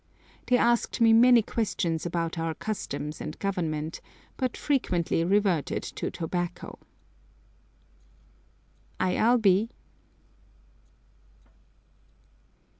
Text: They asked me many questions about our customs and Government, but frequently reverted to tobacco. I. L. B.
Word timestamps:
They 0.47 0.57
asked 0.57 0.99
me 0.99 1.13
many 1.13 1.43
questions 1.43 2.07
about 2.07 2.39
our 2.39 2.55
customs 2.55 3.21
and 3.21 3.37
Government, 3.37 4.01
but 4.35 4.57
frequently 4.57 5.23
reverted 5.23 5.83
to 5.83 6.09
tobacco. 6.09 6.79
I. 8.99 9.13
L. 9.15 9.37
B. 9.37 9.69